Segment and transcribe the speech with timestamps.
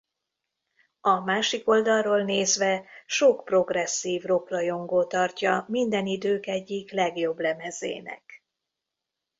[1.01, 8.43] A másik oldalról nézve sok progresszív rock-rajongó tartja minden idők egyik legjobb lemezének.